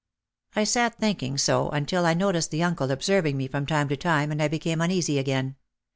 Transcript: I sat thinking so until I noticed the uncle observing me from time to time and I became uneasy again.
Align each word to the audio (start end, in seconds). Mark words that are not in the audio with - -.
I 0.55 0.63
sat 0.63 0.95
thinking 0.97 1.37
so 1.37 1.69
until 1.69 2.07
I 2.07 2.15
noticed 2.15 2.49
the 2.49 2.63
uncle 2.63 2.89
observing 2.89 3.37
me 3.37 3.47
from 3.47 3.67
time 3.67 3.87
to 3.89 3.95
time 3.95 4.31
and 4.31 4.41
I 4.41 4.47
became 4.47 4.81
uneasy 4.81 5.19
again. 5.19 5.57